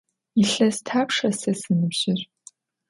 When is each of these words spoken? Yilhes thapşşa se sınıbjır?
Yilhes 0.39 0.77
thapşşa 0.87 1.29
se 1.39 1.53
sınıbjır? 1.61 2.19